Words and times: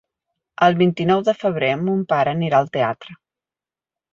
El 0.67 0.77
vint-i-nou 0.79 1.21
de 1.27 1.35
febrer 1.41 1.69
mon 1.83 2.01
pare 2.15 2.35
anirà 2.39 2.63
al 2.65 2.73
teatre. 2.79 3.19